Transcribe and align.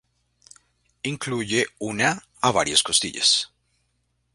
Incluye 1.11 1.67
una 1.77 2.23
a 2.41 2.51
varias 2.51 2.81
costillas. 2.81 3.51